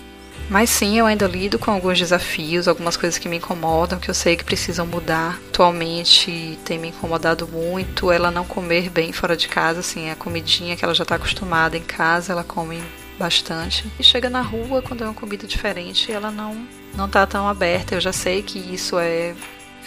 Mas 0.50 0.68
sim, 0.68 0.98
eu 0.98 1.06
ainda 1.06 1.26
lido 1.26 1.58
com 1.58 1.70
alguns 1.70 1.98
desafios, 1.98 2.68
algumas 2.68 2.96
coisas 2.96 3.18
que 3.18 3.28
me 3.28 3.38
incomodam, 3.38 3.98
que 3.98 4.10
eu 4.10 4.14
sei 4.14 4.36
que 4.36 4.44
precisam 4.44 4.86
mudar. 4.86 5.40
Atualmente 5.48 6.58
tem 6.64 6.78
me 6.78 6.88
incomodado 6.88 7.48
muito 7.48 8.12
ela 8.12 8.30
não 8.30 8.44
comer 8.44 8.90
bem 8.90 9.12
fora 9.12 9.36
de 9.36 9.48
casa, 9.48 9.80
assim, 9.80 10.10
a 10.10 10.16
comidinha 10.16 10.76
que 10.76 10.84
ela 10.84 10.94
já 10.94 11.04
está 11.04 11.14
acostumada 11.14 11.76
em 11.76 11.82
casa, 11.82 12.32
ela 12.32 12.44
come 12.44 12.82
bastante. 13.18 13.84
E 13.98 14.02
chega 14.02 14.28
na 14.28 14.42
rua, 14.42 14.82
quando 14.82 15.04
é 15.04 15.06
uma 15.06 15.14
comida 15.14 15.46
diferente, 15.46 16.10
ela 16.12 16.30
não 16.30 16.66
não 16.94 17.08
tá 17.08 17.26
tão 17.26 17.48
aberta. 17.48 17.94
Eu 17.94 18.00
já 18.00 18.12
sei 18.12 18.42
que 18.42 18.58
isso 18.58 18.98
é, 18.98 19.34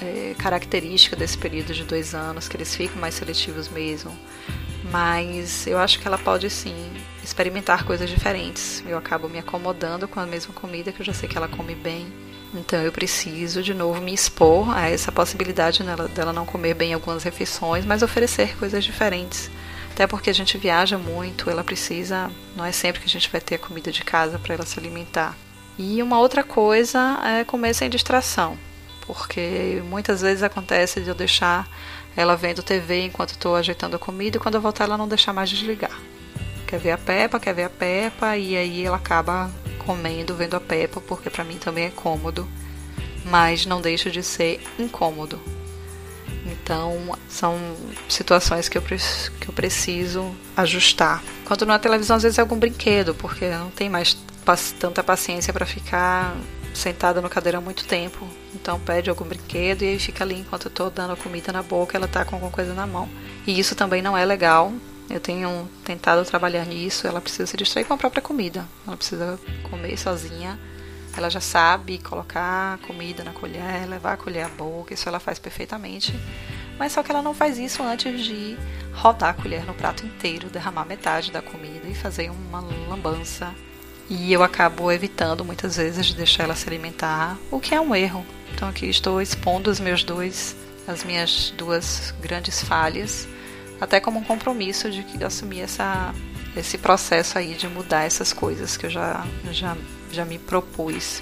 é 0.02 0.36
característica 0.38 1.16
desse 1.16 1.38
período 1.38 1.74
de 1.74 1.84
dois 1.84 2.16
anos, 2.16 2.48
que 2.48 2.58
eles 2.58 2.76
ficam 2.76 3.00
mais 3.00 3.16
seletivos 3.16 3.70
mesmo. 3.70 4.12
Mas 4.92 5.66
eu 5.66 5.78
acho 5.78 6.00
que 6.00 6.08
ela 6.08 6.18
pode 6.18 6.50
sim 6.50 6.76
experimentar 7.24 7.84
coisas 7.84 8.10
diferentes. 8.10 8.84
Eu 8.88 8.98
acabo 8.98 9.28
me 9.28 9.40
acomodando 9.40 10.08
com 10.08 10.20
a 10.20 10.26
mesma 10.26 10.54
comida 10.54 10.92
que 10.92 11.02
eu 11.02 11.06
já 11.06 11.14
sei 11.14 11.28
que 11.28 11.38
ela 11.38 11.48
come 11.48 11.74
bem. 11.74 12.06
Então 12.54 12.80
eu 12.82 12.92
preciso 12.92 13.62
de 13.62 13.74
novo 13.74 14.00
me 14.00 14.14
expor 14.14 14.76
a 14.76 14.90
essa 14.90 15.12
possibilidade 15.12 15.84
dela, 16.14 16.32
não 16.32 16.46
comer 16.46 16.74
bem 16.74 16.94
algumas 16.94 17.24
refeições, 17.24 17.84
mas 17.84 18.02
oferecer 18.02 18.56
coisas 18.58 18.84
diferentes. 18.84 19.50
Até 19.92 20.06
porque 20.08 20.30
a 20.30 20.34
gente 20.34 20.58
viaja 20.58 20.98
muito, 20.98 21.50
ela 21.50 21.64
precisa, 21.64 22.30
não 22.56 22.66
é 22.66 22.72
sempre 22.72 23.02
que 23.02 23.08
a 23.08 23.10
gente 23.10 23.30
vai 23.30 23.42
ter 23.42 23.56
a 23.56 23.60
comida 23.60 23.92
de 23.92 24.04
casa 24.04 24.38
para 24.38 24.54
ela 24.54 24.66
se 24.66 24.80
alimentar. 24.80 25.36
E 25.78 26.02
uma 26.02 26.20
outra 26.20 26.44
coisa 26.44 27.20
é 27.24 27.44
comer 27.44 27.74
sem 27.74 27.90
distração, 27.90 28.58
porque 29.06 29.82
muitas 29.86 30.22
vezes 30.22 30.44
acontece 30.44 31.02
de 31.02 31.10
eu 31.10 31.16
deixar 31.16 31.68
ela 32.16 32.36
vendo 32.36 32.64
TV 32.64 33.02
enquanto 33.02 33.32
estou 33.32 33.56
ajeitando 33.56 33.96
a 33.96 34.00
comida 34.00 34.38
e 34.38 34.40
quando 34.40 34.56
eu 34.56 34.62
voltar 34.62 34.86
ela 34.86 34.98
não 34.98 35.08
deixar 35.08 35.34
mais 35.34 35.50
desligar. 35.50 35.98
Quer 36.68 36.80
ver 36.80 36.92
a 36.92 36.98
Peppa, 36.98 37.40
quer 37.40 37.54
ver 37.54 37.64
a 37.64 37.70
Peppa 37.70 38.38
e 38.38 38.56
aí 38.56 38.86
ela 38.86 38.98
acaba 38.98 39.52
comendo, 39.80 40.36
vendo 40.36 40.56
a 40.56 40.60
Peppa, 40.60 41.00
porque 41.02 41.30
para 41.30 41.44
mim 41.44 41.58
também 41.58 41.86
é 41.86 41.90
cômodo, 41.90 42.48
mas 43.26 43.66
não 43.66 43.82
deixa 43.82 44.10
de 44.10 44.24
ser 44.24 44.60
incômodo. 44.80 45.40
Então, 46.46 47.18
são 47.28 47.58
situações 48.08 48.70
que 48.70 48.78
eu, 48.78 48.82
que 48.82 49.48
eu 49.48 49.54
preciso 49.54 50.36
ajustar. 50.56 51.24
Quando 51.44 51.66
na 51.66 51.80
televisão, 51.80 52.16
às 52.16 52.24
vezes 52.24 52.38
é 52.38 52.42
algum 52.42 52.58
brinquedo, 52.58 53.16
porque 53.16 53.50
não 53.50 53.70
tem 53.72 53.90
mais 53.90 54.16
tanta 54.80 55.04
paciência 55.04 55.52
para 55.52 55.66
ficar 55.66 56.36
sentada 56.76 57.22
no 57.22 57.30
cadeira 57.30 57.58
há 57.58 57.62
muito 57.62 57.86
tempo. 57.86 58.28
Então, 58.54 58.80
pede 58.80 59.10
algum 59.10 59.26
brinquedo 59.26 59.84
e 59.84 59.90
aí 59.90 60.00
fica 60.00 60.24
ali 60.24 60.40
enquanto 60.40 60.66
eu 60.66 60.70
estou 60.70 60.90
dando 60.90 61.16
comida 61.18 61.52
na 61.52 61.64
boca, 61.64 61.98
ela 61.98 62.06
está 62.06 62.26
com 62.26 62.36
alguma 62.36 62.52
coisa 62.52 62.74
na 62.74 62.86
mão. 62.86 63.10
E 63.48 63.58
isso 63.60 63.76
também 63.76 64.02
não 64.02 64.18
é 64.18 64.26
legal. 64.26 64.72
Eu 65.10 65.20
tenho 65.20 65.70
tentado 65.84 66.26
trabalhar 66.26 66.66
nisso. 66.66 67.08
Ela 67.08 67.22
precisa 67.22 67.46
se 67.46 67.58
distrair 67.58 67.86
com 67.86 67.94
a 67.94 67.98
própria 67.98 68.22
comida. 68.22 68.66
Ela 68.88 68.98
precisa 68.98 69.40
comer 69.70 69.98
sozinha 69.98 70.60
ela 71.18 71.30
já 71.30 71.40
sabe 71.40 71.98
colocar 71.98 72.78
comida 72.80 73.24
na 73.24 73.32
colher, 73.32 73.88
levar 73.88 74.14
a 74.14 74.18
colher 74.18 74.46
à 74.46 74.50
boca, 74.50 74.94
isso 74.94 75.08
ela 75.08 75.20
faz 75.20 75.40
perfeitamente. 75.40 76.14
Mas 76.78 76.92
só 76.92 77.02
que 77.02 77.10
ela 77.10 77.22
não 77.22 77.34
faz 77.34 77.58
isso 77.58 77.82
antes 77.82 78.22
de 78.22 78.58
rodar 78.94 79.30
a 79.30 79.34
colher 79.34 79.66
no 79.66 79.74
prato 79.74 80.06
inteiro, 80.06 80.50
derramar 80.50 80.86
metade 80.86 81.32
da 81.32 81.42
comida 81.42 81.88
e 81.88 81.96
fazer 81.96 82.30
uma 82.30 82.60
lambança. 82.60 83.56
E 84.10 84.32
eu 84.32 84.44
acabo 84.44 84.92
evitando 84.92 85.44
muitas 85.44 85.78
vezes 85.78 86.06
de 86.06 86.16
deixar 86.16 86.44
ela 86.44 86.56
se 86.56 86.68
alimentar, 86.68 87.38
o 87.50 87.60
que 87.60 87.74
é 87.74 87.82
um 87.82 87.96
erro. 87.96 88.26
Então 88.54 88.70
aqui 88.70 88.88
estou 88.88 89.22
expondo 89.22 89.70
os 89.70 89.80
meus 89.80 90.04
dois, 90.04 90.56
as 90.88 91.04
minhas 91.04 91.54
duas 91.58 92.14
grandes 92.22 92.62
falhas, 92.62 93.28
até 93.82 94.00
como 94.00 94.20
um 94.20 94.24
compromisso 94.24 94.90
de 94.92 95.04
que 95.04 95.24
assumir 95.24 95.62
essa 95.62 96.14
esse 96.56 96.78
processo 96.78 97.38
aí 97.38 97.54
de 97.54 97.68
mudar 97.68 98.04
essas 98.04 98.32
coisas 98.32 98.78
que 98.78 98.86
eu 98.86 98.90
já 98.90 99.26
já 99.52 99.76
já 100.12 100.24
me 100.24 100.40
propus. 100.40 101.22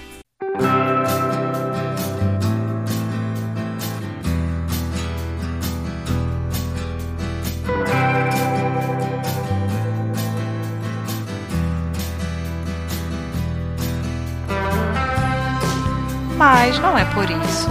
Mas 16.43 16.77
não 16.77 16.97
é 16.97 17.05
por 17.05 17.23
isso 17.23 17.69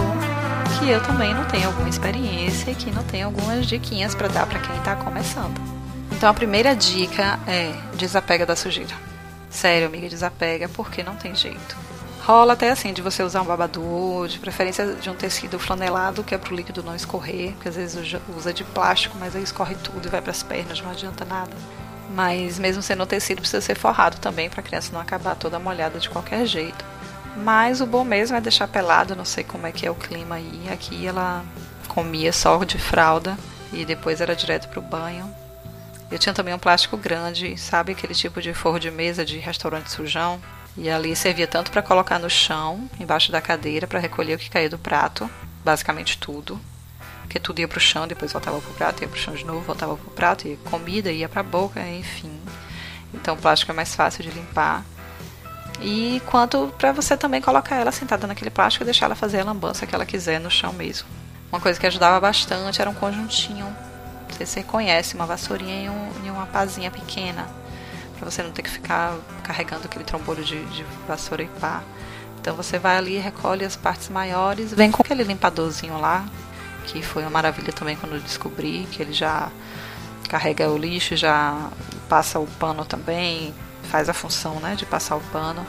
que 0.79 0.89
eu 0.89 0.99
também 1.03 1.31
não 1.31 1.45
tenho 1.45 1.67
alguma 1.67 1.87
experiência 1.87 2.71
e 2.71 2.75
que 2.75 2.89
não 2.89 3.03
tenho 3.03 3.27
algumas 3.27 3.67
diquinhas 3.67 4.15
para 4.15 4.27
dar 4.27 4.47
para 4.47 4.57
quem 4.57 4.75
está 4.75 4.95
começando. 4.95 5.61
Então 6.11 6.27
a 6.27 6.33
primeira 6.33 6.75
dica 6.75 7.37
é 7.45 7.71
desapega 7.95 8.47
da 8.47 8.55
sujeira. 8.55 8.95
Sério, 9.47 9.85
amiga, 9.85 10.09
desapega, 10.09 10.67
porque 10.69 11.03
não 11.03 11.15
tem 11.15 11.35
jeito. 11.35 11.77
Rola 12.23 12.53
até 12.53 12.71
assim 12.71 12.93
de 12.93 13.01
você 13.03 13.21
usar 13.21 13.43
um 13.43 13.45
babador, 13.45 14.27
de 14.27 14.39
preferência 14.39 14.95
de 14.95 15.07
um 15.07 15.13
tecido 15.13 15.59
flanelado, 15.59 16.23
que 16.23 16.33
é 16.33 16.37
para 16.39 16.51
o 16.51 16.55
líquido 16.55 16.81
não 16.81 16.95
escorrer, 16.95 17.51
porque 17.51 17.69
às 17.69 17.75
vezes 17.75 18.19
usa 18.35 18.51
de 18.51 18.63
plástico, 18.63 19.15
mas 19.19 19.35
aí 19.35 19.43
escorre 19.43 19.75
tudo 19.75 20.07
e 20.07 20.09
vai 20.09 20.19
para 20.19 20.31
as 20.31 20.41
pernas, 20.41 20.81
não 20.81 20.89
adianta 20.89 21.23
nada. 21.23 21.53
Mas 22.15 22.57
mesmo 22.57 22.81
sendo 22.81 23.05
tecido, 23.05 23.37
precisa 23.37 23.61
ser 23.61 23.75
forrado 23.75 24.17
também 24.17 24.49
para 24.49 24.61
a 24.61 24.63
criança 24.63 24.89
não 24.91 24.99
acabar 24.99 25.35
toda 25.35 25.59
molhada 25.59 25.99
de 25.99 26.09
qualquer 26.09 26.47
jeito. 26.47 26.83
Mas 27.37 27.81
o 27.81 27.85
bom 27.85 28.03
mesmo 28.03 28.37
é 28.37 28.41
deixar 28.41 28.67
pelado, 28.67 29.15
não 29.15 29.25
sei 29.25 29.43
como 29.43 29.65
é 29.65 29.71
que 29.71 29.85
é 29.85 29.91
o 29.91 29.95
clima 29.95 30.35
aí. 30.35 30.69
Aqui 30.71 31.07
ela 31.07 31.43
comia 31.87 32.31
só 32.31 32.63
de 32.63 32.77
fralda 32.77 33.37
e 33.71 33.85
depois 33.85 34.21
era 34.21 34.35
direto 34.35 34.67
para 34.69 34.79
o 34.79 34.83
banho. 34.83 35.33
Eu 36.11 36.19
tinha 36.19 36.33
também 36.33 36.53
um 36.53 36.59
plástico 36.59 36.95
grande, 36.95 37.57
sabe 37.57 37.93
aquele 37.93 38.13
tipo 38.13 38.39
de 38.39 38.53
forro 38.53 38.79
de 38.79 38.91
mesa 38.91 39.25
de 39.25 39.39
restaurante 39.39 39.91
sujão? 39.91 40.39
E 40.77 40.89
ali 40.89 41.15
servia 41.15 41.47
tanto 41.47 41.71
para 41.71 41.81
colocar 41.81 42.19
no 42.19 42.29
chão, 42.29 42.89
embaixo 42.99 43.31
da 43.31 43.41
cadeira, 43.41 43.87
para 43.87 43.99
recolher 43.99 44.35
o 44.35 44.37
que 44.37 44.49
caía 44.49 44.69
do 44.69 44.77
prato, 44.77 45.29
basicamente 45.63 46.17
tudo. 46.17 46.59
Porque 47.21 47.39
tudo 47.39 47.59
ia 47.59 47.67
pro 47.67 47.79
chão, 47.79 48.07
depois 48.07 48.31
voltava 48.31 48.59
pro 48.59 48.73
prato, 48.73 49.01
ia 49.01 49.07
pro 49.07 49.19
chão 49.19 49.33
de 49.33 49.45
novo, 49.45 49.61
voltava 49.61 49.95
pro 49.95 50.11
prato, 50.11 50.47
e 50.47 50.55
comida 50.57 51.11
ia 51.11 51.29
pra 51.29 51.41
boca, 51.41 51.79
enfim. 51.87 52.39
Então 53.13 53.35
o 53.35 53.37
plástico 53.37 53.71
é 53.71 53.75
mais 53.75 53.95
fácil 53.95 54.23
de 54.23 54.29
limpar. 54.29 54.83
E 55.81 56.21
quanto 56.25 56.73
para 56.77 56.91
você 56.91 57.17
também 57.17 57.41
colocar 57.41 57.75
ela 57.75 57.91
sentada 57.91 58.25
naquele 58.27 58.49
plástico 58.49 58.83
e 58.83 58.85
deixar 58.85 59.07
ela 59.07 59.15
fazer 59.15 59.41
a 59.41 59.43
lambança 59.43 59.85
que 59.85 59.93
ela 59.93 60.05
quiser 60.05 60.39
no 60.39 60.49
chão 60.49 60.71
mesmo. 60.73 61.07
Uma 61.51 61.59
coisa 61.59 61.79
que 61.79 61.85
ajudava 61.85 62.19
bastante 62.19 62.81
era 62.81 62.89
um 62.89 62.93
conjuntinho 62.93 63.73
sei 64.33 64.45
se 64.45 64.53
você 64.53 64.63
conhece, 64.63 65.15
uma 65.15 65.25
vassourinha 65.25 65.85
e, 65.85 65.89
um, 65.89 66.25
e 66.25 66.29
uma 66.29 66.45
pazinha 66.45 66.91
pequena. 66.91 67.47
Pra 68.17 68.29
você 68.29 68.43
não 68.43 68.51
ter 68.51 68.61
que 68.61 68.69
ficar 68.69 69.15
carregando 69.43 69.85
aquele 69.85 70.03
trombolho 70.03 70.43
de, 70.43 70.63
de 70.65 70.83
vassoura 71.07 71.43
e 71.43 71.47
pá. 71.47 71.83
Então 72.39 72.55
você 72.55 72.77
vai 72.77 72.97
ali, 72.97 73.17
recolhe 73.17 73.63
as 73.63 73.75
partes 73.75 74.09
maiores, 74.09 74.73
vem 74.73 74.91
com 74.91 75.01
aquele 75.01 75.23
limpadorzinho 75.23 75.97
lá, 75.99 76.25
que 76.85 77.01
foi 77.01 77.23
uma 77.23 77.31
maravilha 77.31 77.71
também 77.71 77.95
quando 77.95 78.15
eu 78.15 78.21
descobri, 78.21 78.87
que 78.91 79.01
ele 79.01 79.13
já 79.13 79.49
carrega 80.27 80.69
o 80.69 80.77
lixo, 80.77 81.15
já 81.15 81.69
passa 82.09 82.39
o 82.39 82.47
pano 82.59 82.83
também, 82.83 83.53
faz 83.93 84.09
a 84.09 84.13
função 84.13 84.59
né, 84.59 84.73
de 84.75 84.87
passar 84.87 85.15
o 85.15 85.21
pano. 85.31 85.63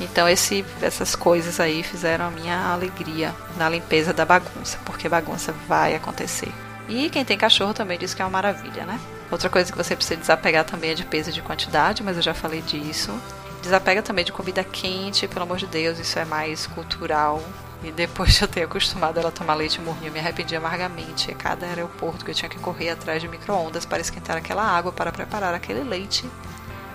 Então 0.00 0.26
esse, 0.26 0.64
essas 0.80 1.14
coisas 1.14 1.60
aí 1.60 1.82
fizeram 1.82 2.26
a 2.26 2.30
minha 2.30 2.72
alegria 2.72 3.34
na 3.58 3.68
limpeza 3.68 4.10
da 4.10 4.24
bagunça, 4.24 4.78
porque 4.86 5.06
bagunça 5.06 5.52
vai 5.68 5.94
acontecer. 5.94 6.50
E 6.88 7.10
quem 7.10 7.26
tem 7.26 7.36
cachorro 7.36 7.74
também 7.74 7.98
diz 7.98 8.14
que 8.14 8.22
é 8.22 8.24
uma 8.24 8.30
maravilha, 8.30 8.86
né? 8.86 8.98
Outra 9.30 9.50
coisa 9.50 9.70
que 9.70 9.76
você 9.76 9.94
precisa 9.94 10.18
desapegar 10.18 10.64
também 10.64 10.92
é 10.92 10.94
de 10.94 11.04
peso 11.04 11.28
e 11.28 11.32
de 11.32 11.42
quantidade, 11.42 12.02
mas 12.02 12.16
eu 12.16 12.22
já 12.22 12.32
falei 12.32 12.62
disso. 12.62 13.12
Desapega 13.60 14.00
também 14.00 14.24
de 14.24 14.32
comida 14.32 14.64
quente, 14.64 15.28
pelo 15.28 15.42
amor 15.42 15.58
de 15.58 15.66
Deus, 15.66 15.98
isso 15.98 16.18
é 16.18 16.24
mais 16.24 16.66
cultural. 16.68 17.42
E 17.84 17.92
depois 17.92 18.32
de 18.32 18.40
eu 18.44 18.48
ter 18.48 18.62
acostumado 18.62 19.18
ela 19.18 19.28
a 19.28 19.32
tomar 19.32 19.56
leite 19.56 19.78
morninho, 19.78 20.10
me 20.10 20.20
arrependi 20.20 20.56
amargamente. 20.56 21.30
A 21.30 21.34
cada 21.34 21.66
aeroporto 21.66 22.24
que 22.24 22.30
eu 22.30 22.34
tinha 22.34 22.48
que 22.48 22.58
correr 22.58 22.88
atrás 22.88 23.20
de 23.20 23.28
micro-ondas 23.28 23.84
para 23.84 24.00
esquentar 24.00 24.38
aquela 24.38 24.64
água 24.64 24.90
para 24.90 25.12
preparar 25.12 25.52
aquele 25.52 25.84
leite. 25.84 26.24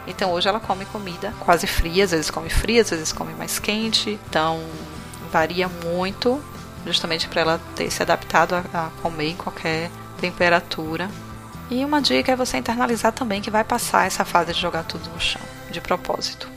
Então 0.07 0.31
hoje 0.31 0.47
ela 0.47 0.59
come 0.59 0.85
comida 0.85 1.33
quase 1.39 1.65
fria, 1.65 2.03
às 2.03 2.11
vezes 2.11 2.29
come 2.29 2.49
fria, 2.49 2.81
às 2.81 2.89
vezes 2.89 3.11
come 3.11 3.33
mais 3.33 3.59
quente. 3.59 4.19
Então 4.29 4.61
varia 5.31 5.67
muito 5.67 6.43
justamente 6.85 7.27
para 7.27 7.41
ela 7.41 7.61
ter 7.75 7.89
se 7.89 8.01
adaptado 8.01 8.53
a, 8.55 8.59
a 8.73 8.89
comer 9.01 9.29
em 9.29 9.35
qualquer 9.35 9.89
temperatura. 10.19 11.09
E 11.69 11.83
uma 11.83 12.01
dica 12.01 12.31
é 12.31 12.35
você 12.35 12.57
internalizar 12.57 13.11
também 13.13 13.41
que 13.41 13.49
vai 13.49 13.63
passar 13.63 14.05
essa 14.05 14.25
fase 14.25 14.53
de 14.53 14.59
jogar 14.59 14.83
tudo 14.83 15.09
no 15.09 15.19
chão, 15.19 15.41
de 15.71 15.81
propósito. 15.81 16.49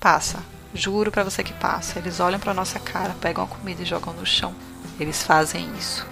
Passa, 0.00 0.38
juro 0.74 1.10
para 1.10 1.22
você 1.22 1.44
que 1.44 1.52
passa. 1.52 1.98
Eles 1.98 2.20
olham 2.20 2.40
para 2.40 2.54
nossa 2.54 2.78
cara, 2.78 3.14
pegam 3.20 3.44
a 3.44 3.46
comida 3.46 3.82
e 3.82 3.86
jogam 3.86 4.14
no 4.14 4.26
chão. 4.26 4.54
Eles 4.98 5.22
fazem 5.22 5.70
isso. 5.78 6.06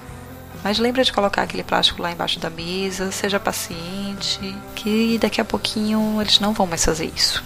Mas 0.62 0.78
lembra 0.78 1.04
de 1.04 1.12
colocar 1.12 1.42
aquele 1.42 1.62
plástico 1.62 2.02
lá 2.02 2.10
embaixo 2.10 2.40
da 2.40 2.50
mesa, 2.50 3.12
seja 3.12 3.38
paciente, 3.38 4.56
que 4.74 5.18
daqui 5.18 5.40
a 5.40 5.44
pouquinho 5.44 6.20
eles 6.20 6.40
não 6.40 6.52
vão 6.52 6.66
mais 6.66 6.84
fazer 6.84 7.12
isso. 7.14 7.44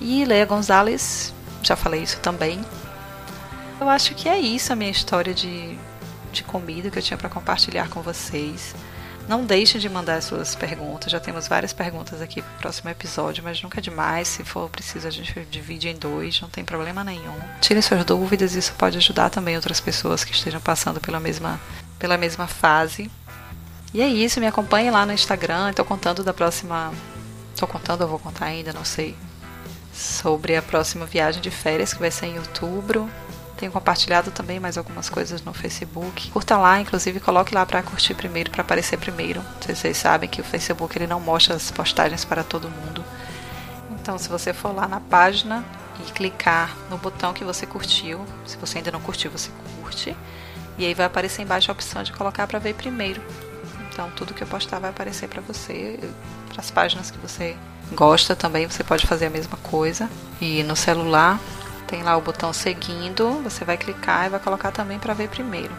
E 0.00 0.24
Leia 0.24 0.44
Gonzalez, 0.44 1.32
já 1.62 1.76
falei 1.76 2.02
isso 2.02 2.18
também, 2.18 2.60
eu 3.82 3.88
acho 3.88 4.14
que 4.14 4.28
é 4.28 4.38
isso 4.38 4.72
a 4.72 4.76
minha 4.76 4.90
história 4.90 5.34
de, 5.34 5.76
de 6.32 6.44
comida 6.44 6.88
que 6.88 6.98
eu 6.98 7.02
tinha 7.02 7.16
para 7.16 7.28
compartilhar 7.28 7.88
com 7.88 8.00
vocês. 8.00 8.76
Não 9.28 9.44
deixem 9.44 9.80
de 9.80 9.88
mandar 9.88 10.22
suas 10.22 10.54
perguntas. 10.54 11.10
Já 11.10 11.18
temos 11.18 11.48
várias 11.48 11.72
perguntas 11.72 12.20
aqui 12.20 12.42
para 12.42 12.52
o 12.52 12.58
próximo 12.58 12.90
episódio, 12.90 13.42
mas 13.42 13.60
nunca 13.60 13.80
é 13.80 13.82
demais. 13.82 14.28
Se 14.28 14.44
for 14.44 14.70
preciso, 14.70 15.08
a 15.08 15.10
gente 15.10 15.32
divide 15.50 15.88
em 15.88 15.96
dois, 15.96 16.40
não 16.40 16.48
tem 16.48 16.64
problema 16.64 17.02
nenhum. 17.02 17.34
Tirem 17.60 17.82
suas 17.82 18.04
dúvidas, 18.04 18.54
isso 18.54 18.72
pode 18.74 18.98
ajudar 18.98 19.30
também 19.30 19.56
outras 19.56 19.80
pessoas 19.80 20.22
que 20.22 20.32
estejam 20.32 20.60
passando 20.60 21.00
pela 21.00 21.18
mesma, 21.18 21.60
pela 22.02 22.18
mesma 22.18 22.48
fase. 22.48 23.08
E 23.94 24.02
é 24.02 24.08
isso, 24.08 24.40
me 24.40 24.46
acompanhe 24.48 24.90
lá 24.90 25.06
no 25.06 25.12
Instagram. 25.12 25.70
Estou 25.70 25.84
contando 25.84 26.24
da 26.24 26.34
próxima. 26.34 26.92
Estou 27.54 27.68
contando, 27.68 28.00
eu 28.00 28.08
vou 28.08 28.18
contar 28.18 28.46
ainda, 28.46 28.72
não 28.72 28.84
sei. 28.84 29.16
Sobre 29.94 30.56
a 30.56 30.62
próxima 30.62 31.06
viagem 31.06 31.40
de 31.40 31.48
férias 31.48 31.94
que 31.94 32.00
vai 32.00 32.10
ser 32.10 32.26
em 32.26 32.38
outubro. 32.40 33.08
Tenho 33.56 33.70
compartilhado 33.70 34.32
também 34.32 34.58
mais 34.58 34.76
algumas 34.76 35.08
coisas 35.08 35.42
no 35.42 35.54
Facebook. 35.54 36.32
Curta 36.32 36.56
lá, 36.56 36.80
inclusive 36.80 37.20
coloque 37.20 37.54
lá 37.54 37.64
para 37.64 37.84
curtir 37.84 38.14
primeiro, 38.14 38.50
para 38.50 38.62
aparecer 38.62 38.98
primeiro. 38.98 39.40
Vocês 39.60 39.96
sabem 39.96 40.28
que 40.28 40.40
o 40.40 40.44
Facebook 40.44 40.98
ele 40.98 41.06
não 41.06 41.20
mostra 41.20 41.54
as 41.54 41.70
postagens 41.70 42.24
para 42.24 42.42
todo 42.42 42.68
mundo. 42.68 43.04
Então, 43.92 44.18
se 44.18 44.28
você 44.28 44.52
for 44.52 44.74
lá 44.74 44.88
na 44.88 44.98
página 44.98 45.64
e 46.00 46.10
clicar 46.10 46.76
no 46.90 46.98
botão 46.98 47.32
que 47.32 47.44
você 47.44 47.64
curtiu, 47.64 48.26
se 48.44 48.56
você 48.56 48.78
ainda 48.78 48.90
não 48.90 49.00
curtiu, 49.00 49.30
você 49.30 49.52
curte. 49.80 50.16
E 50.78 50.86
aí 50.86 50.94
vai 50.94 51.06
aparecer 51.06 51.42
embaixo 51.42 51.70
a 51.70 51.74
opção 51.74 52.02
de 52.02 52.12
colocar 52.12 52.46
para 52.46 52.58
ver 52.58 52.74
primeiro. 52.74 53.22
Então, 53.90 54.10
tudo 54.16 54.32
que 54.32 54.42
eu 54.42 54.46
postar 54.46 54.78
vai 54.78 54.90
aparecer 54.90 55.28
para 55.28 55.42
você, 55.42 55.98
para 56.48 56.60
as 56.60 56.70
páginas 56.70 57.10
que 57.10 57.18
você 57.18 57.56
gosta 57.92 58.34
também, 58.34 58.66
você 58.66 58.82
pode 58.82 59.06
fazer 59.06 59.26
a 59.26 59.30
mesma 59.30 59.56
coisa. 59.58 60.08
E 60.40 60.62
no 60.62 60.74
celular, 60.74 61.38
tem 61.86 62.02
lá 62.02 62.16
o 62.16 62.22
botão 62.22 62.52
seguindo, 62.52 63.42
você 63.42 63.64
vai 63.64 63.76
clicar 63.76 64.26
e 64.26 64.30
vai 64.30 64.40
colocar 64.40 64.70
também 64.70 64.98
para 64.98 65.12
ver 65.12 65.28
primeiro. 65.28 65.72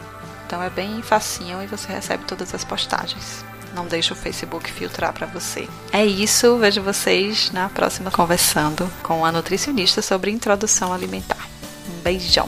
Então 0.45 0.61
é 0.61 0.69
bem 0.69 1.01
facinho 1.01 1.63
e 1.63 1.65
você 1.65 1.91
recebe 1.91 2.25
todas 2.25 2.53
as 2.53 2.63
postagens. 2.63 3.43
Não 3.73 3.87
deixe 3.87 4.13
o 4.13 4.15
Facebook 4.15 4.71
filtrar 4.71 5.11
para 5.11 5.25
você. 5.25 5.67
É 5.91 6.05
isso, 6.05 6.57
vejo 6.57 6.83
vocês 6.83 7.49
na 7.51 7.67
próxima 7.69 8.11
conversando 8.11 8.87
com 9.01 9.25
a 9.25 9.31
nutricionista 9.31 10.01
sobre 10.03 10.29
introdução 10.29 10.93
alimentar. 10.93 11.47
Um 11.89 12.01
beijão. 12.01 12.47